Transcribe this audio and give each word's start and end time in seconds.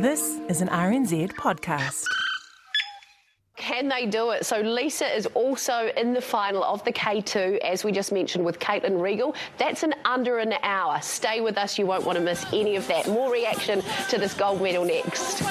This 0.00 0.40
is 0.48 0.62
an 0.62 0.68
RNZ 0.68 1.34
podcast. 1.34 2.06
Can 3.56 3.86
they 3.86 4.06
do 4.06 4.30
it? 4.30 4.46
So 4.46 4.62
Lisa 4.62 5.04
is 5.14 5.26
also 5.34 5.90
in 5.94 6.14
the 6.14 6.22
final 6.22 6.64
of 6.64 6.82
the 6.86 6.92
K2, 6.92 7.58
as 7.58 7.84
we 7.84 7.92
just 7.92 8.10
mentioned 8.10 8.42
with 8.42 8.58
Caitlin 8.58 8.98
Regal. 8.98 9.34
That's 9.58 9.82
in 9.82 9.94
under 10.06 10.38
an 10.38 10.54
hour. 10.62 11.02
Stay 11.02 11.42
with 11.42 11.58
us, 11.58 11.78
you 11.78 11.84
won't 11.84 12.06
want 12.06 12.16
to 12.16 12.24
miss 12.24 12.46
any 12.50 12.76
of 12.76 12.86
that. 12.86 13.08
More 13.08 13.30
reaction 13.30 13.82
to 14.08 14.16
this 14.16 14.32
gold 14.32 14.62
medal 14.62 14.86
next. 14.86 15.42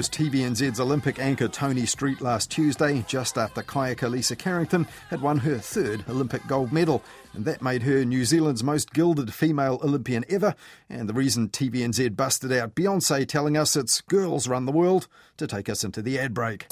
Was 0.00 0.08
TVNZ's 0.08 0.80
Olympic 0.80 1.18
anchor 1.18 1.46
Toni 1.46 1.84
Street 1.84 2.22
last 2.22 2.50
Tuesday, 2.50 3.04
just 3.06 3.36
after 3.36 3.62
kayaker 3.62 4.10
Lisa 4.10 4.34
Carrington 4.34 4.88
had 5.10 5.20
won 5.20 5.36
her 5.36 5.58
third 5.58 6.06
Olympic 6.08 6.46
gold 6.46 6.72
medal. 6.72 7.02
And 7.34 7.44
that 7.44 7.60
made 7.60 7.82
her 7.82 8.02
New 8.06 8.24
Zealand's 8.24 8.64
most 8.64 8.94
gilded 8.94 9.34
female 9.34 9.78
Olympian 9.84 10.24
ever. 10.30 10.54
And 10.88 11.06
the 11.06 11.12
reason 11.12 11.50
TVNZ 11.50 12.16
busted 12.16 12.50
out 12.50 12.74
Beyonce 12.74 13.28
telling 13.28 13.58
us 13.58 13.76
it's 13.76 14.00
girls 14.00 14.48
run 14.48 14.64
the 14.64 14.72
world 14.72 15.06
to 15.36 15.46
take 15.46 15.68
us 15.68 15.84
into 15.84 16.00
the 16.00 16.18
ad 16.18 16.32
break. 16.32 16.66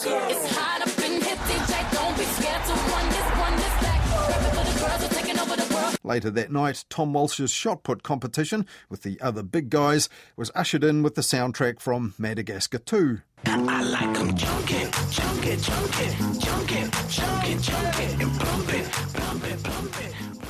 Later 6.05 6.31
that 6.31 6.53
night, 6.53 6.85
Tom 6.89 7.13
Walsh's 7.13 7.51
shot 7.51 7.83
put 7.83 8.03
competition 8.03 8.67
with 8.89 9.03
the 9.03 9.21
other 9.21 9.43
big 9.43 9.71
guys 9.71 10.09
was 10.37 10.51
ushered 10.55 10.85
in 10.85 11.03
with 11.03 11.15
the 11.15 11.23
soundtrack 11.23 11.81
from 11.81 12.15
Madagascar 12.19 12.79
2. 12.79 13.21
I 13.47 13.83
like 13.83 14.15
them 14.15 14.37
junkin', 14.37 14.91
junkin', 15.11 15.61
junkin', 15.61 16.41
junkin', 16.41 16.91
junkin', 17.09 17.63
junkin', 17.63 18.21
and 18.21 18.39
bumpin', 18.39 18.85
bumpin', 19.13 19.63
bumpin'. 19.63 20.08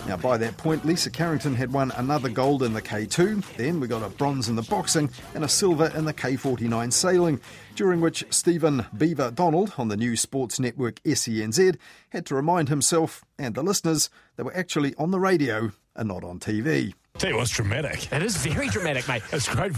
Now, 0.08 0.16
by 0.16 0.38
that 0.38 0.56
point, 0.56 0.86
Lisa 0.86 1.10
Carrington 1.10 1.54
had 1.54 1.70
won 1.70 1.90
another 1.90 2.30
gold 2.30 2.62
in 2.62 2.72
the 2.72 2.80
K2. 2.80 3.56
Then 3.56 3.78
we 3.78 3.86
got 3.86 4.02
a 4.02 4.08
bronze 4.08 4.48
in 4.48 4.56
the 4.56 4.62
boxing 4.62 5.10
and 5.34 5.44
a 5.44 5.48
silver 5.48 5.92
in 5.94 6.06
the 6.06 6.14
K49 6.14 6.90
sailing, 6.90 7.40
during 7.74 8.00
which 8.00 8.24
Stephen 8.30 8.86
Beaver 8.96 9.30
Donald 9.30 9.74
on 9.76 9.88
the 9.88 9.98
new 9.98 10.16
sports 10.16 10.58
network 10.58 11.02
SENZ 11.02 11.76
had 12.08 12.24
to 12.24 12.34
remind 12.34 12.70
himself 12.70 13.22
and 13.38 13.54
the 13.54 13.62
listeners 13.62 14.08
they 14.36 14.42
were 14.42 14.56
actually 14.56 14.94
on 14.94 15.10
the 15.10 15.20
radio 15.20 15.72
and 15.94 16.08
not 16.08 16.24
on 16.24 16.38
TV. 16.40 16.94
Tell 17.18 17.30
you 17.30 17.36
what's 17.36 17.50
dramatic. 17.50 18.10
It 18.10 18.22
is 18.22 18.36
very 18.38 18.68
dramatic, 18.68 19.06
mate. 19.08 19.22
It's 19.30 19.46
great. 19.46 19.72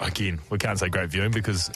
Again, 0.00 0.40
we 0.48 0.56
can't 0.56 0.78
say 0.78 0.88
great 0.88 1.10
viewing 1.10 1.32
because 1.32 1.70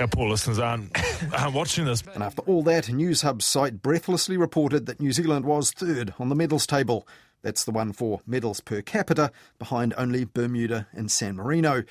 our 0.00 0.06
poor 0.08 0.28
listeners 0.28 0.58
aren't, 0.58 0.96
aren't 1.34 1.54
watching 1.54 1.84
this. 1.84 2.02
And 2.14 2.22
after 2.22 2.42
all 2.42 2.62
that, 2.64 2.84
Newshub's 2.84 3.44
site 3.44 3.82
breathlessly 3.82 4.36
reported 4.36 4.86
that 4.86 5.00
New 5.00 5.12
Zealand 5.12 5.44
was 5.44 5.70
third 5.72 6.14
on 6.18 6.28
the 6.28 6.34
medals 6.34 6.66
table. 6.66 7.06
That's 7.42 7.64
the 7.64 7.70
one 7.70 7.92
for 7.92 8.20
medals 8.26 8.60
per 8.60 8.82
capita, 8.82 9.30
behind 9.58 9.94
only 9.96 10.24
Bermuda 10.24 10.88
and 10.92 11.10
San 11.10 11.36
Marino. 11.36 11.84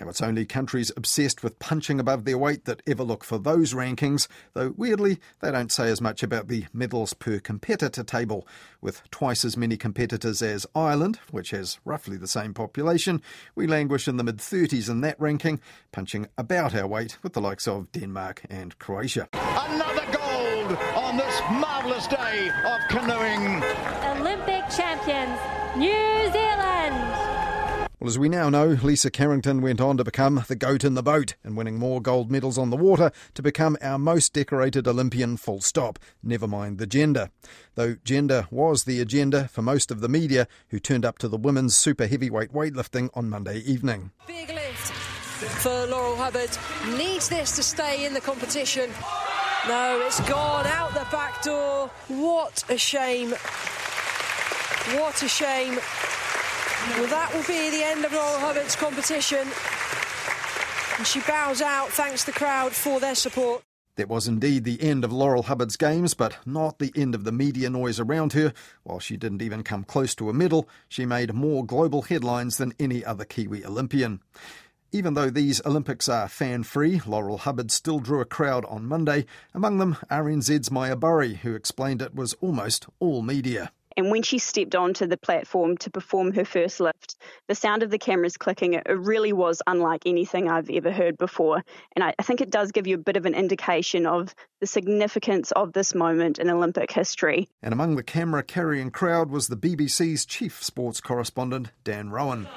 Now, 0.00 0.08
it's 0.08 0.22
only 0.22 0.46
countries 0.46 0.90
obsessed 0.96 1.42
with 1.42 1.58
punching 1.58 2.00
above 2.00 2.24
their 2.24 2.38
weight 2.38 2.64
that 2.64 2.82
ever 2.86 3.02
look 3.02 3.24
for 3.24 3.38
those 3.38 3.74
rankings, 3.74 4.26
though 4.54 4.72
weirdly, 4.76 5.20
they 5.40 5.50
don't 5.50 5.70
say 5.70 5.88
as 5.90 6.00
much 6.00 6.22
about 6.22 6.48
the 6.48 6.64
medals 6.72 7.12
per 7.12 7.38
competitor 7.38 8.02
table. 8.02 8.46
With 8.80 9.02
twice 9.10 9.44
as 9.44 9.56
many 9.56 9.76
competitors 9.76 10.40
as 10.40 10.66
Ireland, 10.74 11.20
which 11.30 11.50
has 11.50 11.78
roughly 11.84 12.16
the 12.16 12.26
same 12.26 12.54
population, 12.54 13.20
we 13.54 13.66
languish 13.66 14.08
in 14.08 14.16
the 14.16 14.24
mid 14.24 14.38
30s 14.38 14.88
in 14.88 15.02
that 15.02 15.20
ranking, 15.20 15.60
punching 15.92 16.26
about 16.38 16.74
our 16.74 16.86
weight 16.86 17.18
with 17.22 17.34
the 17.34 17.40
likes 17.40 17.68
of 17.68 17.92
Denmark 17.92 18.42
and 18.48 18.78
Croatia. 18.78 19.28
Another 19.34 20.06
gold 20.10 20.78
on 20.96 21.18
this 21.18 21.40
marvellous 21.50 22.06
day 22.06 22.50
of 22.64 22.80
canoeing. 22.88 23.62
Olympic 24.16 24.68
champions, 24.70 25.38
New 25.76 25.90
Zealand. 25.90 26.21
Well, 28.02 28.08
as 28.08 28.18
we 28.18 28.28
now 28.28 28.48
know, 28.48 28.66
Lisa 28.82 29.12
Carrington 29.12 29.62
went 29.62 29.80
on 29.80 29.96
to 29.96 30.02
become 30.02 30.44
the 30.48 30.56
goat 30.56 30.82
in 30.82 30.94
the 30.94 31.04
boat 31.04 31.36
and 31.44 31.56
winning 31.56 31.78
more 31.78 32.02
gold 32.02 32.32
medals 32.32 32.58
on 32.58 32.70
the 32.70 32.76
water 32.76 33.12
to 33.34 33.42
become 33.42 33.76
our 33.80 33.96
most 33.96 34.32
decorated 34.32 34.88
Olympian 34.88 35.36
full 35.36 35.60
stop, 35.60 36.00
never 36.20 36.48
mind 36.48 36.78
the 36.78 36.86
gender. 36.88 37.30
Though 37.76 37.94
gender 38.02 38.48
was 38.50 38.82
the 38.82 39.00
agenda 39.00 39.46
for 39.46 39.62
most 39.62 39.92
of 39.92 40.00
the 40.00 40.08
media 40.08 40.48
who 40.70 40.80
turned 40.80 41.04
up 41.04 41.18
to 41.18 41.28
the 41.28 41.36
women's 41.36 41.76
super 41.76 42.08
heavyweight 42.08 42.52
weightlifting 42.52 43.08
on 43.14 43.30
Monday 43.30 43.58
evening. 43.58 44.10
Big 44.26 44.48
lift 44.48 44.92
for 45.62 45.86
Laurel 45.86 46.16
Hubbard. 46.16 46.50
Needs 46.98 47.28
this 47.28 47.54
to 47.54 47.62
stay 47.62 48.04
in 48.04 48.14
the 48.14 48.20
competition. 48.20 48.90
No, 49.68 50.02
it's 50.04 50.18
gone 50.28 50.66
out 50.66 50.92
the 50.92 51.06
back 51.12 51.40
door. 51.44 51.88
What 52.08 52.64
a 52.68 52.76
shame. 52.76 53.30
What 54.98 55.22
a 55.22 55.28
shame. 55.28 55.78
Well, 56.90 57.06
that 57.08 57.32
will 57.32 57.44
be 57.44 57.70
the 57.70 57.84
end 57.84 58.04
of 58.04 58.12
Laurel 58.12 58.40
Hubbard's 58.40 58.76
competition. 58.76 59.46
And 60.98 61.06
she 61.06 61.20
bows 61.20 61.62
out, 61.62 61.88
thanks 61.90 62.24
the 62.24 62.32
crowd 62.32 62.72
for 62.72 63.00
their 63.00 63.14
support. 63.14 63.62
That 63.96 64.08
was 64.08 64.26
indeed 64.26 64.64
the 64.64 64.82
end 64.82 65.04
of 65.04 65.12
Laurel 65.12 65.44
Hubbard's 65.44 65.76
games, 65.76 66.14
but 66.14 66.38
not 66.46 66.78
the 66.78 66.92
end 66.96 67.14
of 67.14 67.24
the 67.24 67.32
media 67.32 67.68
noise 67.70 68.00
around 68.00 68.32
her. 68.32 68.52
While 68.82 69.00
she 69.00 69.16
didn't 69.16 69.42
even 69.42 69.62
come 69.62 69.84
close 69.84 70.14
to 70.16 70.30
a 70.30 70.32
medal, 70.32 70.68
she 70.88 71.04
made 71.06 71.34
more 71.34 71.64
global 71.64 72.02
headlines 72.02 72.56
than 72.56 72.74
any 72.80 73.04
other 73.04 73.24
Kiwi 73.24 73.64
Olympian. 73.64 74.20
Even 74.92 75.14
though 75.14 75.30
these 75.30 75.64
Olympics 75.64 76.08
are 76.08 76.28
fan 76.28 76.62
free, 76.62 77.00
Laurel 77.06 77.38
Hubbard 77.38 77.70
still 77.70 78.00
drew 78.00 78.20
a 78.20 78.26
crowd 78.26 78.64
on 78.64 78.86
Monday, 78.86 79.24
among 79.54 79.78
them 79.78 79.96
RNZ's 80.10 80.70
Maya 80.70 80.96
Burry, 80.96 81.34
who 81.36 81.54
explained 81.54 82.02
it 82.02 82.14
was 82.14 82.34
almost 82.40 82.86
all 82.98 83.22
media. 83.22 83.72
And 83.96 84.10
when 84.10 84.22
she 84.22 84.38
stepped 84.38 84.74
onto 84.74 85.06
the 85.06 85.16
platform 85.16 85.76
to 85.78 85.90
perform 85.90 86.32
her 86.32 86.44
first 86.44 86.80
lift, 86.80 87.16
the 87.48 87.54
sound 87.54 87.82
of 87.82 87.90
the 87.90 87.98
cameras 87.98 88.36
clicking, 88.36 88.74
it 88.74 88.86
really 88.88 89.32
was 89.32 89.62
unlike 89.66 90.02
anything 90.06 90.48
I've 90.48 90.70
ever 90.70 90.90
heard 90.90 91.18
before. 91.18 91.62
And 91.94 92.04
I, 92.04 92.14
I 92.18 92.22
think 92.22 92.40
it 92.40 92.50
does 92.50 92.72
give 92.72 92.86
you 92.86 92.96
a 92.96 92.98
bit 92.98 93.16
of 93.16 93.26
an 93.26 93.34
indication 93.34 94.06
of 94.06 94.34
the 94.60 94.66
significance 94.66 95.50
of 95.52 95.72
this 95.72 95.94
moment 95.94 96.38
in 96.38 96.48
Olympic 96.50 96.92
history. 96.92 97.48
And 97.62 97.72
among 97.72 97.96
the 97.96 98.02
camera 98.02 98.42
carrying 98.42 98.90
crowd 98.90 99.30
was 99.30 99.48
the 99.48 99.56
BBC's 99.56 100.24
chief 100.24 100.62
sports 100.62 101.00
correspondent, 101.00 101.70
Dan 101.84 102.10
Roan. 102.10 102.48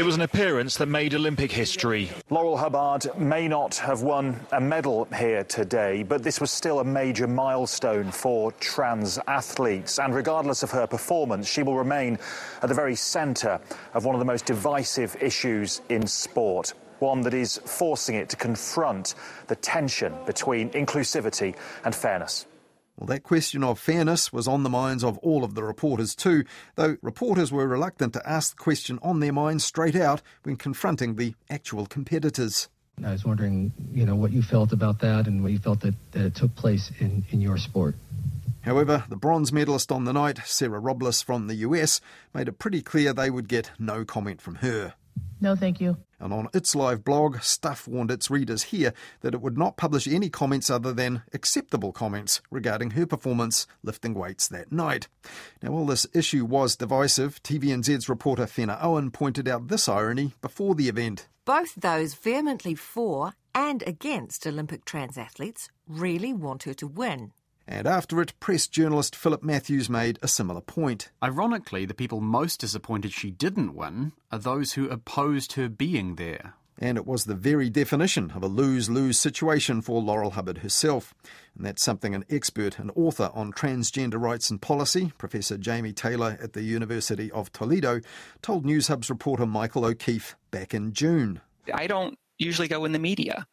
It 0.00 0.06
was 0.06 0.14
an 0.14 0.22
appearance 0.22 0.78
that 0.78 0.86
made 0.86 1.12
Olympic 1.12 1.52
history. 1.52 2.10
Laurel 2.30 2.56
Hubbard 2.56 3.06
may 3.18 3.46
not 3.46 3.76
have 3.76 4.00
won 4.00 4.40
a 4.50 4.58
medal 4.58 5.06
here 5.14 5.44
today, 5.44 6.04
but 6.04 6.22
this 6.22 6.40
was 6.40 6.50
still 6.50 6.80
a 6.80 6.84
major 6.84 7.26
milestone 7.26 8.10
for 8.10 8.50
trans 8.52 9.18
athletes. 9.28 9.98
And 9.98 10.14
regardless 10.14 10.62
of 10.62 10.70
her 10.70 10.86
performance, 10.86 11.46
she 11.46 11.62
will 11.62 11.76
remain 11.76 12.18
at 12.62 12.70
the 12.70 12.74
very 12.74 12.94
centre 12.94 13.60
of 13.92 14.06
one 14.06 14.14
of 14.14 14.20
the 14.20 14.24
most 14.24 14.46
divisive 14.46 15.18
issues 15.20 15.82
in 15.90 16.06
sport 16.06 16.72
one 17.00 17.20
that 17.22 17.34
is 17.34 17.58
forcing 17.66 18.14
it 18.14 18.30
to 18.30 18.36
confront 18.36 19.14
the 19.48 19.56
tension 19.56 20.14
between 20.24 20.70
inclusivity 20.70 21.54
and 21.84 21.94
fairness. 21.94 22.46
Well, 23.00 23.06
that 23.06 23.22
question 23.22 23.64
of 23.64 23.78
fairness 23.78 24.30
was 24.30 24.46
on 24.46 24.62
the 24.62 24.68
minds 24.68 25.02
of 25.02 25.16
all 25.18 25.42
of 25.42 25.54
the 25.54 25.64
reporters 25.64 26.14
too, 26.14 26.44
though 26.74 26.98
reporters 27.00 27.50
were 27.50 27.66
reluctant 27.66 28.12
to 28.12 28.28
ask 28.28 28.54
the 28.54 28.62
question 28.62 28.98
on 29.02 29.20
their 29.20 29.32
minds 29.32 29.64
straight 29.64 29.96
out 29.96 30.20
when 30.42 30.56
confronting 30.56 31.16
the 31.16 31.34
actual 31.48 31.86
competitors. 31.86 32.68
I 33.02 33.12
was 33.12 33.24
wondering, 33.24 33.72
you 33.90 34.04
know, 34.04 34.14
what 34.16 34.32
you 34.32 34.42
felt 34.42 34.72
about 34.72 34.98
that 35.00 35.26
and 35.26 35.42
what 35.42 35.50
you 35.50 35.58
felt 35.58 35.80
that, 35.80 35.94
that 36.12 36.26
it 36.26 36.34
took 36.34 36.54
place 36.56 36.92
in, 36.98 37.24
in 37.30 37.40
your 37.40 37.56
sport. 37.56 37.94
However, 38.60 39.04
the 39.08 39.16
bronze 39.16 39.50
medalist 39.50 39.90
on 39.90 40.04
the 40.04 40.12
night, 40.12 40.38
Sarah 40.44 40.78
Robles 40.78 41.22
from 41.22 41.46
the 41.46 41.54
US, 41.54 42.02
made 42.34 42.48
it 42.48 42.58
pretty 42.58 42.82
clear 42.82 43.14
they 43.14 43.30
would 43.30 43.48
get 43.48 43.70
no 43.78 44.04
comment 44.04 44.42
from 44.42 44.56
her. 44.56 44.92
No, 45.40 45.56
thank 45.56 45.80
you. 45.80 45.96
And 46.20 46.32
on 46.34 46.48
its 46.52 46.74
live 46.74 47.02
blog, 47.02 47.40
Stuff 47.40 47.88
warned 47.88 48.10
its 48.10 48.30
readers 48.30 48.64
here 48.64 48.92
that 49.22 49.34
it 49.34 49.40
would 49.40 49.56
not 49.56 49.78
publish 49.78 50.06
any 50.06 50.28
comments 50.28 50.68
other 50.68 50.92
than 50.92 51.22
acceptable 51.32 51.92
comments 51.92 52.42
regarding 52.50 52.90
her 52.90 53.06
performance 53.06 53.66
lifting 53.82 54.14
weights 54.14 54.46
that 54.48 54.70
night. 54.70 55.08
Now, 55.62 55.72
while 55.72 55.86
this 55.86 56.06
issue 56.12 56.44
was 56.44 56.76
divisive, 56.76 57.42
TVNZ's 57.42 58.08
reporter 58.08 58.46
Fenna 58.46 58.78
Owen 58.80 59.10
pointed 59.10 59.48
out 59.48 59.68
this 59.68 59.88
irony 59.88 60.34
before 60.42 60.74
the 60.74 60.88
event. 60.88 61.26
Both 61.46 61.74
those 61.74 62.14
vehemently 62.14 62.74
for 62.74 63.32
and 63.54 63.82
against 63.86 64.46
Olympic 64.46 64.84
trans 64.84 65.16
athletes 65.18 65.68
really 65.88 66.32
want 66.32 66.64
her 66.64 66.74
to 66.74 66.86
win. 66.86 67.32
And 67.72 67.86
after 67.86 68.20
it, 68.20 68.38
press 68.40 68.66
journalist 68.66 69.14
Philip 69.14 69.44
Matthews 69.44 69.88
made 69.88 70.18
a 70.22 70.28
similar 70.28 70.60
point. 70.60 71.10
Ironically, 71.22 71.86
the 71.86 71.94
people 71.94 72.20
most 72.20 72.58
disappointed 72.58 73.12
she 73.12 73.30
didn't 73.30 73.76
win 73.76 74.10
are 74.32 74.40
those 74.40 74.72
who 74.72 74.88
opposed 74.88 75.52
her 75.52 75.68
being 75.68 76.16
there. 76.16 76.54
And 76.80 76.98
it 76.98 77.06
was 77.06 77.24
the 77.24 77.36
very 77.36 77.70
definition 77.70 78.32
of 78.32 78.42
a 78.42 78.48
lose 78.48 78.90
lose 78.90 79.20
situation 79.20 79.82
for 79.82 80.02
Laurel 80.02 80.32
Hubbard 80.32 80.58
herself. 80.58 81.14
And 81.54 81.64
that's 81.64 81.84
something 81.84 82.12
an 82.12 82.24
expert 82.28 82.80
and 82.80 82.90
author 82.96 83.30
on 83.34 83.52
transgender 83.52 84.20
rights 84.20 84.50
and 84.50 84.60
policy, 84.60 85.12
Professor 85.16 85.56
Jami 85.56 85.92
Taylor 85.92 86.38
at 86.42 86.54
the 86.54 86.62
University 86.62 87.30
of 87.30 87.52
Toledo, 87.52 88.00
told 88.42 88.66
Newshub's 88.66 89.10
reporter 89.10 89.46
Michael 89.46 89.84
O'Keefe 89.84 90.34
back 90.50 90.74
in 90.74 90.92
June. 90.92 91.40
I 91.72 91.86
don't 91.86 92.18
usually 92.36 92.66
go 92.66 92.84
in 92.84 92.90
the 92.90 92.98
media. 92.98 93.46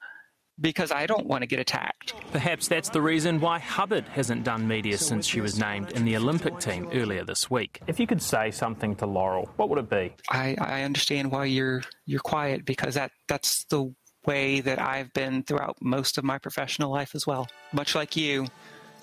Because 0.59 0.91
I 0.91 1.05
don't 1.05 1.27
want 1.27 1.43
to 1.43 1.47
get 1.47 1.59
attacked. 1.59 2.13
Perhaps 2.31 2.67
that's 2.67 2.89
the 2.89 3.01
reason 3.01 3.39
why 3.39 3.59
Hubbard 3.59 4.05
hasn't 4.09 4.43
done 4.43 4.67
media 4.67 4.97
since 4.97 5.25
she 5.25 5.41
was 5.41 5.59
named 5.59 5.91
in 5.91 6.05
the 6.05 6.15
Olympic 6.17 6.59
team 6.59 6.89
earlier 6.93 7.23
this 7.23 7.49
week. 7.49 7.79
If 7.87 7.99
you 7.99 8.07
could 8.07 8.21
say 8.21 8.51
something 8.51 8.95
to 8.97 9.05
Laurel, 9.05 9.49
what 9.55 9.69
would 9.69 9.79
it 9.79 9.89
be? 9.89 10.13
I, 10.29 10.55
I 10.59 10.83
understand 10.83 11.31
why 11.31 11.45
you're 11.45 11.83
you're 12.05 12.19
quiet 12.19 12.65
because 12.65 12.95
that 12.95 13.11
that's 13.27 13.65
the 13.65 13.93
way 14.25 14.59
that 14.61 14.79
I've 14.79 15.13
been 15.13 15.43
throughout 15.43 15.77
most 15.81 16.17
of 16.17 16.23
my 16.23 16.37
professional 16.37 16.91
life 16.91 17.15
as 17.15 17.25
well. 17.25 17.47
Much 17.71 17.95
like 17.95 18.15
you, 18.17 18.47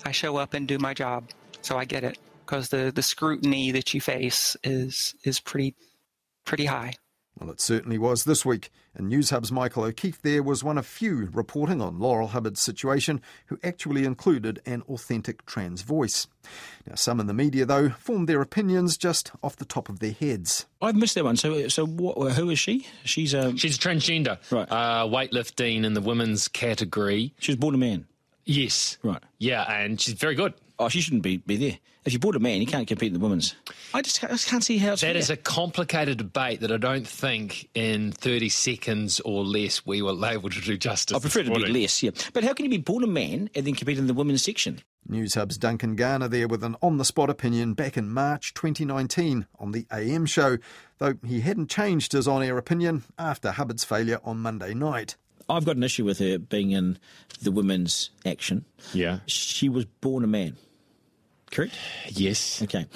I 0.05 0.11
show 0.11 0.37
up 0.37 0.53
and 0.53 0.67
do 0.67 0.77
my 0.77 0.93
job, 0.93 1.29
so 1.61 1.77
I 1.77 1.85
get 1.85 2.03
it 2.03 2.17
because 2.45 2.69
the, 2.69 2.91
the 2.93 3.01
scrutiny 3.01 3.71
that 3.71 3.93
you 3.93 4.01
face 4.01 4.55
is 4.63 5.15
is 5.23 5.39
pretty 5.39 5.75
pretty 6.45 6.65
high. 6.65 6.93
Well, 7.39 7.49
it 7.49 7.59
certainly 7.59 7.97
was 7.97 8.23
this 8.23 8.45
week. 8.45 8.71
And 8.95 9.11
Newshub's 9.11 9.51
Michael 9.51 9.83
O'Keefe 9.83 10.21
there 10.21 10.41
was 10.41 10.63
one 10.63 10.77
of 10.77 10.85
few 10.85 11.29
reporting 11.33 11.81
on 11.81 11.99
Laurel 11.99 12.29
Hubbard's 12.29 12.61
situation 12.61 13.21
who 13.47 13.59
actually 13.61 14.05
included 14.05 14.61
an 14.65 14.83
authentic 14.83 15.45
trans 15.45 15.81
voice. 15.81 16.27
Now, 16.87 16.95
some 16.95 17.19
in 17.19 17.27
the 17.27 17.33
media, 17.33 17.65
though, 17.65 17.89
formed 17.89 18.29
their 18.29 18.41
opinions 18.41 18.97
just 18.97 19.31
off 19.43 19.57
the 19.57 19.65
top 19.65 19.89
of 19.89 19.99
their 19.99 20.13
heads. 20.13 20.65
I've 20.81 20.95
missed 20.95 21.15
that 21.15 21.25
one. 21.25 21.35
So, 21.35 21.67
so 21.67 21.85
what, 21.85 22.33
who 22.33 22.49
is 22.49 22.59
she? 22.59 22.87
She's 23.03 23.33
a 23.33 23.57
she's 23.57 23.75
a 23.75 23.79
transgender, 23.79 24.37
right? 24.51 24.71
Uh, 24.71 25.05
weightlifting 25.05 25.83
in 25.83 25.93
the 25.93 26.01
women's 26.01 26.47
category. 26.47 27.33
She 27.39 27.51
was 27.51 27.57
born 27.57 27.75
a 27.75 27.77
man. 27.77 28.07
Yes. 28.45 28.97
Right. 29.03 29.21
Yeah, 29.39 29.63
and 29.71 29.99
she's 29.99 30.13
very 30.13 30.35
good. 30.35 30.53
Oh, 30.77 30.89
she 30.89 31.01
shouldn't 31.01 31.23
be, 31.23 31.37
be 31.37 31.55
there. 31.55 31.77
If 32.03 32.13
you 32.13 32.19
bought 32.19 32.35
a 32.35 32.39
man, 32.39 32.59
you 32.61 32.67
can't 32.67 32.87
compete 32.87 33.07
in 33.07 33.13
the 33.13 33.19
women's. 33.19 33.55
I 33.93 34.01
just, 34.03 34.23
I 34.23 34.27
just 34.27 34.47
can't 34.47 34.63
see 34.63 34.77
how 34.77 34.93
it's 34.93 35.01
That 35.01 35.13
fair. 35.13 35.17
is 35.17 35.29
a 35.31 35.37
complicated 35.37 36.17
debate 36.19 36.59
that 36.59 36.71
I 36.71 36.77
don't 36.77 37.07
think 37.07 37.69
in 37.73 38.11
30 38.11 38.49
seconds 38.49 39.19
or 39.21 39.43
less 39.43 39.85
we 39.85 40.01
were 40.03 40.13
able 40.29 40.49
to 40.49 40.61
do 40.61 40.77
justice. 40.77 41.15
I 41.15 41.19
prefer 41.19 41.43
to 41.43 41.51
be 41.51 41.65
less, 41.65 42.03
yeah. 42.03 42.11
But 42.33 42.43
how 42.43 42.53
can 42.53 42.65
you 42.65 42.69
be 42.69 42.77
born 42.77 43.03
a 43.03 43.07
man 43.07 43.49
and 43.55 43.65
then 43.65 43.73
compete 43.73 43.97
in 43.97 44.05
the 44.07 44.13
women's 44.13 44.43
section? 44.43 44.81
Newshub's 45.09 45.57
Duncan 45.57 45.95
Garner 45.95 46.27
there 46.27 46.47
with 46.47 46.63
an 46.63 46.75
on 46.81 46.97
the 46.97 47.05
spot 47.05 47.29
opinion 47.29 47.73
back 47.73 47.95
in 47.95 48.09
March 48.09 48.53
2019 48.53 49.47
on 49.59 49.71
the 49.71 49.87
AM 49.91 50.25
show, 50.25 50.57
though 50.97 51.13
he 51.25 51.41
hadn't 51.41 51.69
changed 51.69 52.11
his 52.11 52.27
on 52.27 52.43
air 52.43 52.57
opinion 52.57 53.03
after 53.17 53.51
Hubbard's 53.51 53.83
failure 53.83 54.19
on 54.23 54.39
Monday 54.39 54.73
night. 54.73 55.15
I've 55.49 55.65
got 55.65 55.75
an 55.75 55.83
issue 55.83 56.05
with 56.05 56.19
her 56.19 56.37
being 56.37 56.71
in 56.71 56.97
the 57.41 57.51
women's 57.51 58.09
action. 58.25 58.65
Yeah. 58.93 59.19
She 59.27 59.69
was 59.69 59.85
born 59.85 60.23
a 60.23 60.27
man, 60.27 60.57
correct? 61.51 61.75
Yes. 62.09 62.61
Okay. 62.63 62.87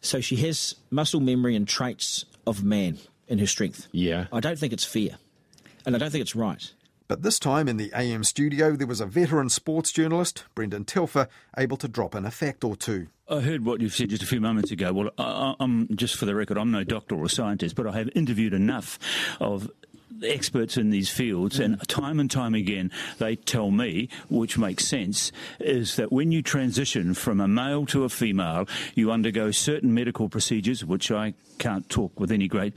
So 0.00 0.20
she 0.20 0.36
has 0.36 0.76
muscle 0.90 1.20
memory 1.20 1.56
and 1.56 1.68
traits 1.68 2.24
of 2.46 2.64
man 2.64 2.98
in 3.28 3.38
her 3.38 3.46
strength. 3.46 3.86
Yeah. 3.92 4.26
I 4.32 4.40
don't 4.40 4.58
think 4.58 4.72
it's 4.72 4.84
fair. 4.84 5.18
And 5.86 5.94
I 5.94 5.98
don't 5.98 6.10
think 6.10 6.22
it's 6.22 6.36
right. 6.36 6.72
But 7.08 7.22
this 7.22 7.40
time 7.40 7.66
in 7.66 7.76
the 7.76 7.90
AM 7.92 8.22
studio, 8.22 8.76
there 8.76 8.86
was 8.86 9.00
a 9.00 9.06
veteran 9.06 9.48
sports 9.48 9.90
journalist, 9.90 10.44
Brendan 10.54 10.84
Telfer, 10.84 11.26
able 11.58 11.76
to 11.78 11.88
drop 11.88 12.14
in 12.14 12.24
a 12.24 12.30
fact 12.30 12.62
or 12.62 12.76
two. 12.76 13.08
I 13.28 13.40
heard 13.40 13.64
what 13.64 13.80
you've 13.80 13.94
said 13.94 14.10
just 14.10 14.22
a 14.22 14.26
few 14.26 14.40
moments 14.40 14.70
ago. 14.70 14.92
Well, 14.92 15.10
I, 15.18 15.54
I'm 15.58 15.88
just 15.96 16.16
for 16.16 16.24
the 16.24 16.36
record, 16.36 16.56
I'm 16.56 16.70
no 16.70 16.84
doctor 16.84 17.16
or 17.16 17.28
scientist, 17.28 17.74
but 17.74 17.86
I 17.86 17.92
have 17.92 18.10
interviewed 18.14 18.54
enough 18.54 18.98
of 19.40 19.68
experts 20.22 20.76
in 20.76 20.90
these 20.90 21.10
fields, 21.10 21.58
and 21.58 21.80
time 21.88 22.20
and 22.20 22.30
time 22.30 22.54
again, 22.54 22.90
they 23.18 23.36
tell 23.36 23.70
me, 23.70 24.08
which 24.28 24.58
makes 24.58 24.86
sense, 24.86 25.32
is 25.58 25.96
that 25.96 26.12
when 26.12 26.32
you 26.32 26.42
transition 26.42 27.14
from 27.14 27.40
a 27.40 27.48
male 27.48 27.86
to 27.86 28.04
a 28.04 28.08
female, 28.08 28.68
you 28.94 29.10
undergo 29.10 29.50
certain 29.50 29.94
medical 29.94 30.28
procedures, 30.28 30.84
which 30.84 31.10
I 31.10 31.34
can't 31.58 31.88
talk 31.90 32.18
with 32.18 32.32
any 32.32 32.48
great 32.48 32.72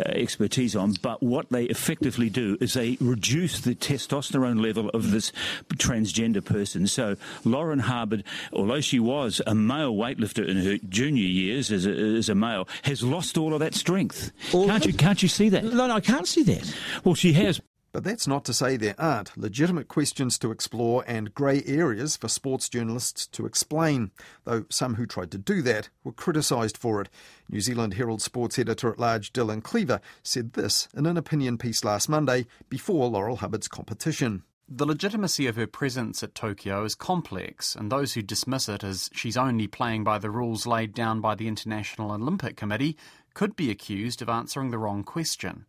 uh, 0.00 0.04
expertise 0.04 0.74
on, 0.74 0.94
but 1.02 1.22
what 1.22 1.50
they 1.50 1.64
effectively 1.64 2.30
do 2.30 2.56
is 2.60 2.72
they 2.72 2.96
reduce 3.00 3.60
the 3.60 3.74
testosterone 3.74 4.60
level 4.60 4.88
of 4.90 5.10
this 5.10 5.32
transgender 5.74 6.44
person. 6.44 6.86
So 6.86 7.16
Laurel 7.44 7.80
Hubbard, 7.80 8.24
although 8.52 8.80
she 8.80 8.98
was 8.98 9.40
a 9.46 9.54
male 9.54 9.94
weightlifter 9.94 10.48
in 10.48 10.56
her 10.58 10.78
junior 10.88 11.22
years 11.22 11.70
as 11.70 11.86
a, 11.86 11.90
as 11.90 12.28
a 12.28 12.34
male, 12.34 12.66
has 12.84 13.02
lost 13.02 13.36
all 13.36 13.52
of 13.52 13.60
that 13.60 13.74
strength. 13.74 14.32
can't 14.50 14.86
you? 14.86 14.94
Can't 14.94 15.22
you 15.22 15.28
see 15.28 15.50
that? 15.50 15.64
No, 15.64 15.86
no, 15.86 15.94
I 15.94 16.00
can't 16.00 16.26
see 16.26 16.42
that. 16.44 16.74
Well, 17.04 17.14
she 17.14 17.32
has. 17.34 17.60
But 17.92 18.04
that's 18.04 18.26
not 18.26 18.46
to 18.46 18.54
say 18.54 18.78
there 18.78 18.94
aren't 18.98 19.36
legitimate 19.36 19.86
questions 19.86 20.38
to 20.38 20.50
explore 20.50 21.04
and 21.06 21.34
grey 21.34 21.62
areas 21.66 22.16
for 22.16 22.26
sports 22.26 22.70
journalists 22.70 23.26
to 23.28 23.44
explain, 23.44 24.12
though 24.44 24.64
some 24.70 24.94
who 24.94 25.04
tried 25.04 25.30
to 25.32 25.38
do 25.38 25.60
that 25.62 25.90
were 26.02 26.12
criticised 26.12 26.78
for 26.78 27.02
it. 27.02 27.10
New 27.50 27.60
Zealand 27.60 27.94
Herald 27.94 28.22
sports 28.22 28.58
editor 28.58 28.90
at 28.90 28.98
large 28.98 29.34
Dylan 29.34 29.62
Cleaver 29.62 30.00
said 30.22 30.54
this 30.54 30.88
in 30.96 31.04
an 31.04 31.18
opinion 31.18 31.58
piece 31.58 31.84
last 31.84 32.08
Monday 32.08 32.46
before 32.70 33.08
Laurel 33.08 33.36
Hubbard's 33.36 33.68
competition. 33.68 34.42
The 34.66 34.86
legitimacy 34.86 35.46
of 35.46 35.56
her 35.56 35.66
presence 35.66 36.22
at 36.22 36.34
Tokyo 36.34 36.84
is 36.84 36.94
complex, 36.94 37.76
and 37.76 37.92
those 37.92 38.14
who 38.14 38.22
dismiss 38.22 38.70
it 38.70 38.82
as 38.82 39.10
she's 39.12 39.36
only 39.36 39.66
playing 39.66 40.02
by 40.02 40.18
the 40.18 40.30
rules 40.30 40.66
laid 40.66 40.94
down 40.94 41.20
by 41.20 41.34
the 41.34 41.46
International 41.46 42.12
Olympic 42.12 42.56
Committee 42.56 42.96
could 43.34 43.54
be 43.54 43.70
accused 43.70 44.22
of 44.22 44.30
answering 44.30 44.70
the 44.70 44.78
wrong 44.78 45.04
question. 45.04 45.66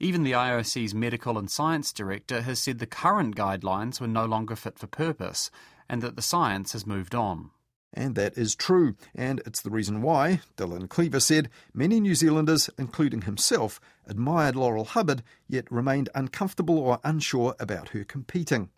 Even 0.00 0.22
the 0.22 0.32
IOC's 0.32 0.94
medical 0.94 1.38
and 1.38 1.50
science 1.50 1.92
director 1.92 2.42
has 2.42 2.60
said 2.60 2.78
the 2.78 2.86
current 2.86 3.34
guidelines 3.34 4.00
were 4.00 4.06
no 4.06 4.26
longer 4.26 4.54
fit 4.54 4.78
for 4.78 4.86
purpose 4.86 5.50
and 5.88 6.02
that 6.02 6.14
the 6.14 6.22
science 6.22 6.72
has 6.72 6.86
moved 6.86 7.14
on. 7.14 7.50
And 7.92 8.14
that 8.14 8.36
is 8.36 8.54
true, 8.54 8.96
and 9.14 9.40
it's 9.46 9.62
the 9.62 9.70
reason 9.70 10.02
why, 10.02 10.40
Dylan 10.56 10.88
Cleaver 10.88 11.20
said, 11.20 11.48
many 11.72 12.00
New 12.00 12.14
Zealanders, 12.14 12.68
including 12.78 13.22
himself, 13.22 13.80
admired 14.06 14.54
Laurel 14.54 14.84
Hubbard, 14.84 15.22
yet 15.48 15.70
remained 15.72 16.10
uncomfortable 16.14 16.78
or 16.78 17.00
unsure 17.02 17.56
about 17.58 17.88
her 17.88 18.04
competing. 18.04 18.68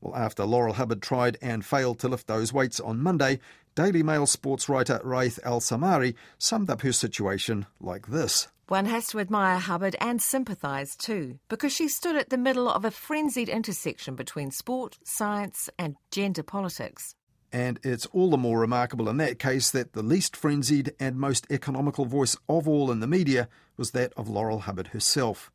Well, 0.00 0.14
after 0.14 0.44
Laurel 0.44 0.74
Hubbard 0.74 1.00
tried 1.00 1.38
and 1.40 1.64
failed 1.64 1.98
to 2.00 2.08
lift 2.08 2.26
those 2.26 2.52
weights 2.52 2.78
on 2.78 3.02
Monday, 3.02 3.40
Daily 3.74 4.02
Mail 4.02 4.26
sports 4.26 4.68
writer 4.68 5.00
Riath 5.02 5.38
Al-Samarrai 5.42 6.14
summed 6.38 6.68
up 6.68 6.82
her 6.82 6.92
situation 6.92 7.66
like 7.80 8.08
this. 8.08 8.48
One 8.70 8.86
has 8.86 9.08
to 9.08 9.18
admire 9.18 9.58
Hubbard 9.58 9.96
and 10.00 10.22
sympathise 10.22 10.94
too, 10.94 11.40
because 11.48 11.72
she 11.72 11.88
stood 11.88 12.14
at 12.14 12.30
the 12.30 12.38
middle 12.38 12.70
of 12.70 12.84
a 12.84 12.92
frenzied 12.92 13.48
intersection 13.48 14.14
between 14.14 14.52
sport, 14.52 14.96
science, 15.02 15.68
and 15.76 15.96
gender 16.12 16.44
politics. 16.44 17.16
And 17.52 17.80
it's 17.82 18.06
all 18.12 18.30
the 18.30 18.36
more 18.36 18.60
remarkable 18.60 19.08
in 19.08 19.16
that 19.16 19.40
case 19.40 19.72
that 19.72 19.92
the 19.92 20.04
least 20.04 20.36
frenzied 20.36 20.94
and 21.00 21.16
most 21.16 21.48
economical 21.50 22.04
voice 22.04 22.36
of 22.48 22.68
all 22.68 22.92
in 22.92 23.00
the 23.00 23.08
media 23.08 23.48
was 23.76 23.90
that 23.90 24.12
of 24.16 24.28
Laurel 24.28 24.60
Hubbard 24.60 24.86
herself. 24.94 25.50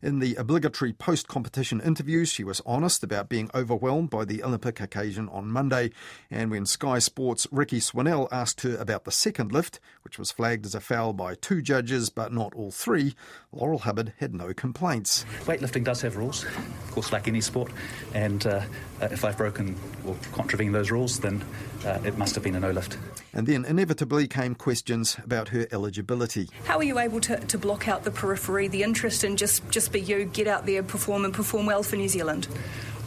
In 0.00 0.20
the 0.20 0.36
obligatory 0.36 0.92
post 0.92 1.26
competition 1.26 1.80
interviews, 1.80 2.28
she 2.28 2.44
was 2.44 2.62
honest 2.64 3.02
about 3.02 3.28
being 3.28 3.50
overwhelmed 3.52 4.10
by 4.10 4.24
the 4.24 4.44
Olympic 4.44 4.80
occasion 4.80 5.28
on 5.30 5.50
Monday. 5.50 5.90
And 6.30 6.52
when 6.52 6.66
Sky 6.66 7.00
Sports' 7.00 7.48
Rikki 7.50 7.80
Swannell 7.80 8.28
asked 8.30 8.60
her 8.60 8.76
about 8.76 9.04
the 9.04 9.10
second 9.10 9.50
lift, 9.50 9.80
which 10.02 10.16
was 10.16 10.30
flagged 10.30 10.66
as 10.66 10.76
a 10.76 10.80
foul 10.80 11.14
by 11.14 11.34
two 11.34 11.60
judges 11.60 12.10
but 12.10 12.32
not 12.32 12.54
all 12.54 12.70
three, 12.70 13.16
Laurel 13.50 13.80
Hubbard 13.80 14.12
had 14.18 14.34
no 14.34 14.54
complaints. 14.54 15.24
Weightlifting 15.46 15.82
does 15.82 16.00
have 16.02 16.16
rules, 16.16 16.44
of 16.44 16.90
course, 16.92 17.12
like 17.12 17.26
any 17.26 17.40
sport. 17.40 17.72
And 18.14 18.46
uh, 18.46 18.62
if 19.00 19.24
I've 19.24 19.36
broken 19.36 19.74
or 20.06 20.14
contravened 20.30 20.76
those 20.76 20.92
rules, 20.92 21.18
then 21.18 21.44
uh, 21.84 21.98
it 22.04 22.16
must 22.16 22.36
have 22.36 22.44
been 22.44 22.54
a 22.54 22.60
no 22.60 22.70
lift. 22.70 22.96
And 23.32 23.48
then 23.48 23.64
inevitably 23.64 24.28
came 24.28 24.54
questions 24.54 25.16
about 25.24 25.48
her 25.48 25.66
eligibility. 25.72 26.48
How 26.64 26.76
are 26.78 26.84
you 26.84 27.00
able 27.00 27.20
to, 27.22 27.36
to 27.36 27.58
block 27.58 27.88
out 27.88 28.04
the 28.04 28.10
periphery, 28.12 28.68
the 28.68 28.84
interest 28.84 29.24
in 29.24 29.36
just, 29.36 29.68
just 29.70 29.87
be 29.92 30.00
you, 30.00 30.24
get 30.24 30.46
out 30.46 30.66
there, 30.66 30.82
perform 30.82 31.24
and 31.24 31.34
perform 31.34 31.66
well 31.66 31.82
for 31.82 31.96
New 31.96 32.08
Zealand? 32.08 32.48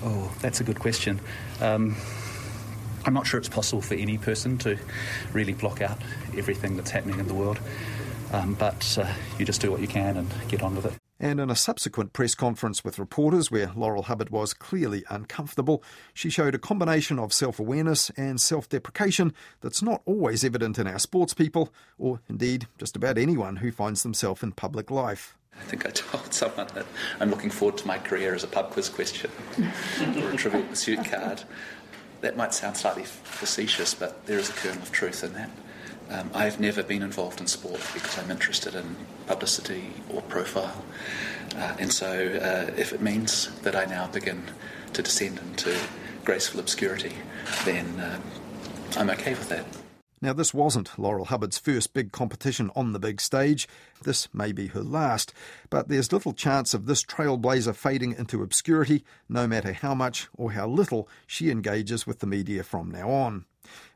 Oh, 0.03 0.31
that's 0.41 0.59
a 0.59 0.63
good 0.63 0.79
question. 0.79 1.19
Um, 1.59 1.95
I'm 3.05 3.13
not 3.13 3.25
sure 3.25 3.39
it's 3.39 3.50
possible 3.50 3.81
for 3.81 3.95
any 3.95 4.17
person 4.17 4.57
to 4.59 4.77
really 5.33 5.53
block 5.53 5.81
out 5.81 5.97
everything 6.38 6.77
that's 6.77 6.91
happening 6.91 7.19
in 7.19 7.27
the 7.27 7.33
world. 7.33 7.59
Um, 8.31 8.53
but 8.53 8.97
uh, 9.00 9.11
you 9.38 9.45
just 9.45 9.61
do 9.61 9.71
what 9.71 9.81
you 9.81 9.88
can 9.88 10.17
and 10.17 10.33
get 10.47 10.63
on 10.63 10.75
with 10.75 10.85
it. 10.85 10.93
And 11.19 11.39
in 11.39 11.51
a 11.51 11.55
subsequent 11.55 12.13
press 12.13 12.33
conference 12.33 12.83
with 12.83 12.97
reporters, 12.97 13.51
where 13.51 13.71
Laurel 13.75 14.03
Hubbard 14.03 14.31
was 14.31 14.55
clearly 14.55 15.03
uncomfortable, 15.07 15.83
she 16.15 16.31
showed 16.31 16.55
a 16.55 16.59
combination 16.59 17.19
of 17.19 17.31
self 17.31 17.59
awareness 17.59 18.09
and 18.17 18.41
self 18.41 18.67
deprecation 18.67 19.33
that's 19.61 19.83
not 19.83 20.01
always 20.05 20.43
evident 20.43 20.79
in 20.79 20.88
our 20.88 20.97
sports 20.97 21.35
people, 21.35 21.71
or 22.00 22.21
indeed 22.27 22.67
just 22.79 22.95
about 22.95 23.19
anyone 23.19 23.57
who 23.57 23.71
finds 23.71 24.01
themselves 24.01 24.41
in 24.41 24.51
public 24.53 24.89
life. 24.89 25.38
I 25.62 25.63
think 25.65 25.86
I 25.86 25.89
told 25.91 26.34
someone 26.34 26.67
that 26.74 26.86
I'm 27.20 27.29
looking 27.29 27.50
forward 27.50 27.77
to 27.79 27.88
my 27.88 27.98
career 27.98 28.34
as 28.34 28.43
a 28.43 28.48
pub 28.48 28.72
quiz 28.72 28.89
question 28.89 29.31
or 30.17 30.31
a 30.31 30.36
trivial 30.36 30.63
pursuit 30.63 31.05
card. 31.05 31.43
That 32.22 32.38
might 32.38 32.53
sound 32.53 32.77
slightly 32.77 33.03
facetious, 33.03 33.96
but 33.96 34.25
there 34.27 34.38
is 34.38 34.50
a 34.50 34.53
kernel 34.53 34.81
of 34.81 34.91
truth 34.91 35.24
in 35.24 35.34
that. 35.34 35.50
Um, 36.10 36.29
I've 36.34 36.60
never 36.60 36.84
been 36.84 37.01
involved 37.01 37.41
in 37.41 37.48
sport 37.48 37.81
because 37.93 38.20
I'm 38.20 38.29
interested 38.29 38.75
in 38.75 38.96
publicity 39.27 39.93
or 40.10 40.22
profile. 40.24 40.84
Uh, 41.55 41.75
and 41.79 41.91
so, 41.91 42.08
uh, 42.08 42.72
if 42.77 42.93
it 42.93 43.01
means 43.01 43.50
that 43.62 43.75
I 43.75 43.86
now 43.86 44.08
begin 44.08 44.43
to 44.93 45.01
descend 45.01 45.39
into 45.39 45.75
graceful 46.25 46.60
obscurity, 46.60 47.13
then 47.65 47.88
um, 48.00 48.22
I'm 48.98 49.10
okay 49.10 49.31
with 49.31 49.50
that. 49.50 49.65
Now, 50.23 50.33
this 50.33 50.53
wasn't 50.53 50.99
Laurel 50.99 51.25
Hubbard's 51.25 51.57
first 51.57 51.93
big 51.95 52.11
competition 52.11 52.69
on 52.75 52.93
the 52.93 52.99
big 52.99 53.19
stage. 53.19 53.67
This 54.03 54.31
may 54.31 54.51
be 54.51 54.67
her 54.67 54.83
last, 54.83 55.33
but 55.71 55.87
there's 55.87 56.11
little 56.11 56.33
chance 56.33 56.75
of 56.75 56.85
this 56.85 57.03
trailblazer 57.03 57.73
fading 57.73 58.13
into 58.15 58.43
obscurity, 58.43 59.03
no 59.27 59.47
matter 59.47 59.73
how 59.73 59.95
much 59.95 60.27
or 60.37 60.51
how 60.51 60.67
little 60.67 61.09
she 61.25 61.49
engages 61.49 62.05
with 62.05 62.19
the 62.19 62.27
media 62.27 62.63
from 62.63 62.91
now 62.91 63.09
on. 63.09 63.45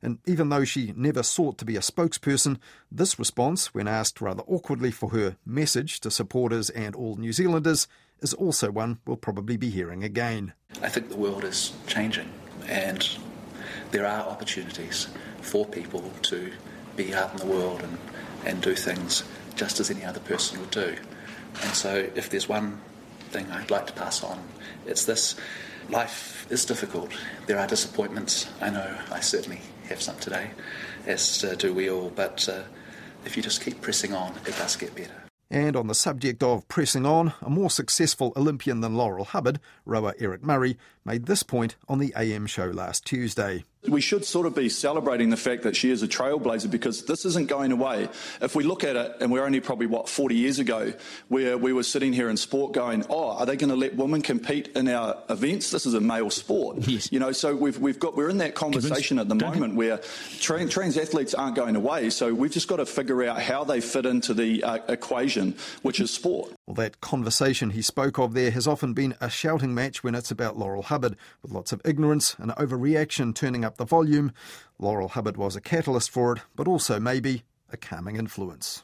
And 0.01 0.17
even 0.25 0.50
though 0.50 0.63
she 0.63 0.94
never 0.96 1.22
sought 1.22 1.60
to 1.60 1.65
be 1.65 1.75
a 1.75 1.82
spokesperson, 1.82 2.58
this 2.91 3.20
response, 3.20 3.75
when 3.75 3.88
asked 3.88 4.20
rather 4.20 4.44
awkwardly 4.48 4.89
for 4.89 5.12
her 5.12 5.38
message 5.46 6.00
to 6.00 6.10
supporters 6.10 6.72
and 6.72 6.96
all 6.96 7.17
New 7.17 7.34
Zealanders, 7.34 7.88
is 8.22 8.34
also 8.34 8.72
one 8.72 8.98
we'll 9.05 9.17
probably 9.17 9.58
be 9.58 9.70
hearing 9.70 10.03
again. 10.03 10.53
I 10.82 10.89
think 10.89 11.10
the 11.10 11.17
world 11.17 11.44
is 11.44 11.74
changing 11.86 12.32
and 12.67 13.08
there 13.91 14.08
are 14.08 14.27
opportunities 14.27 15.08
for 15.46 15.66
people 15.66 16.12
to 16.24 16.52
be 16.96 17.14
out 17.14 17.32
in 17.32 17.38
the 17.38 17.46
world 17.46 17.82
and, 17.82 17.98
and 18.46 18.62
do 18.62 18.75
things 18.75 19.24
just 19.56 19.80
as 19.80 19.90
any 19.90 20.04
other 20.04 20.20
person 20.20 20.60
would 20.60 20.72
do. 20.72 20.96
And 21.62 21.72
so, 21.74 22.10
if 22.16 22.30
there's 22.30 22.50
one 22.50 22.82
thing 23.30 23.50
I'd 23.52 23.72
like 23.72 23.88
to 23.88 23.94
pass 23.94 24.24
on, 24.24 24.44
it's 24.86 25.06
this 25.06 25.36
life 25.90 26.46
is 26.50 26.66
difficult. 26.66 27.12
There 27.48 27.58
are 27.58 27.68
disappointments. 27.68 28.50
I 28.62 28.70
know 28.70 28.98
I 29.12 29.20
certainly 29.22 29.62
have 29.88 30.02
some 30.02 30.18
today, 30.18 30.50
as 31.06 31.44
uh, 31.44 31.56
do 31.56 31.74
we 31.74 31.90
all, 31.90 32.12
but 32.16 32.48
uh, 32.50 32.64
if 33.25 33.38
you 33.38 33.44
just 33.44 33.64
keep 33.64 33.82
pressing 33.82 34.14
on, 34.14 34.34
it 34.46 34.56
does 34.58 34.75
get 34.75 34.96
better. 34.96 35.25
And 35.50 35.75
on 35.75 35.88
the 35.88 35.96
subject 35.96 36.42
of 36.42 36.68
pressing 36.68 37.06
on, 37.06 37.34
a 37.42 37.50
more 37.50 37.70
successful 37.70 38.34
Olympian 38.36 38.82
than 38.82 38.96
Laurel 38.96 39.25
Hubbard, 39.25 39.60
rower 39.86 40.16
Eric 40.20 40.44
Murray, 40.44 40.78
made 41.06 41.28
this 41.28 41.44
point 41.44 41.75
on 41.88 42.00
the 42.00 42.14
AM 42.18 42.48
show 42.48 42.66
last 42.66 43.06
Tuesday. 43.06 43.64
We 43.88 44.01
should 44.01 44.25
sort 44.25 44.46
of 44.46 44.56
be 44.56 44.70
celebrating 44.70 45.30
the 45.30 45.38
fact 45.38 45.63
that 45.63 45.75
she 45.75 45.92
is 45.92 46.04
a 46.04 46.08
trailblazer 46.08 46.70
because 46.70 47.06
this 47.06 47.25
isn't 47.25 47.48
going 47.48 47.72
away. 47.72 48.10
If 48.42 48.56
we 48.56 48.63
look 48.63 48.84
at 48.84 48.96
it, 48.96 49.18
and 49.22 49.32
we're 49.32 49.46
only 49.46 49.60
probably, 49.60 49.88
what, 49.88 50.10
40 50.10 50.36
years 50.36 50.60
ago, 50.60 50.94
where 51.27 51.58
we 51.58 51.74
were 51.74 51.84
sitting 51.84 52.13
here 52.13 52.30
in 52.30 52.38
sport 52.38 52.74
going, 52.74 53.06
oh, 53.10 53.32
are 53.32 53.46
they 53.46 53.56
going 53.56 53.70
to 53.70 53.75
let 53.75 53.96
women 53.96 54.22
compete 54.22 54.70
in 54.75 54.88
our 54.88 55.18
events? 55.30 55.72
This 55.72 55.86
is 55.86 55.94
a 55.94 56.01
male 56.01 56.30
sport. 56.30 56.88
Yes. 56.88 57.12
You 57.12 57.20
know, 57.20 57.32
so 57.32 57.56
we've, 57.56 57.77
we've 57.80 58.00
got, 58.00 58.15
we're 58.15 58.30
in 58.30 58.38
that 58.39 58.56
conversation 58.56 59.20
at 59.20 59.27
the 59.30 59.36
moment 59.36 59.75
where 59.75 60.00
trans, 60.39 60.72
trans 60.72 60.98
athletes 60.98 61.34
aren't 61.34 61.56
going 61.56 61.75
away. 61.75 62.10
So 62.10 62.34
we've 62.34 62.51
just 62.51 62.68
got 62.68 62.77
to 62.77 62.86
figure 62.86 63.24
out 63.24 63.42
how 63.42 63.63
they 63.63 63.82
fit 63.82 64.06
into 64.06 64.34
the 64.34 64.63
uh, 64.63 64.80
equation, 64.88 65.56
which 65.82 66.00
is 66.00 66.12
sport. 66.12 66.51
Well, 66.68 66.76
that 66.76 67.00
conversation 67.00 67.70
he 67.72 67.84
spoke 67.84 68.18
of 68.18 68.34
there 68.34 68.50
has 68.50 68.68
often 68.68 68.96
been 68.96 69.16
a 69.22 69.30
shouting 69.30 69.76
match 69.76 70.04
when 70.04 70.16
it's 70.16 70.32
about 70.32 70.58
Laurel 70.58 70.82
Hubbard, 70.82 71.16
with 71.44 71.52
lots 71.52 71.72
of 71.72 71.80
ignorance 71.86 72.36
and 72.40 72.50
overreaction 72.54 73.36
turning 73.36 73.64
up 73.64 73.78
the 73.78 73.86
volume. 73.86 74.32
Laurel 74.80 75.10
Hubbard 75.10 75.38
was 75.38 75.56
a 75.56 75.62
catalyst 75.62 76.10
for 76.10 76.34
it, 76.34 76.42
but 76.56 76.68
also 76.68 77.00
maybe 77.00 77.44
a 77.72 77.78
calming 77.78 78.16
influence. 78.16 78.74